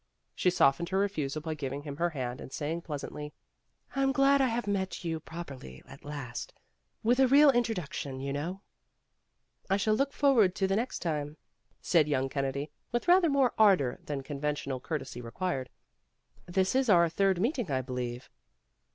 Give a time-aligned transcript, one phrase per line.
[0.33, 3.33] She softened her refusal by giving him her hand and saying pleasantly,
[3.95, 6.55] "I'm glad to have met you prop erly at last,
[7.03, 8.61] with a real introduction, you know.
[9.69, 11.37] ''"I shall look forward to the next time,"
[11.83, 15.69] said 294 PEGGY RAYMOND'S WAY young Kennedy, with rather more ardor than conventional courtesy required.
[16.47, 18.27] "This is our third meeting, I believe.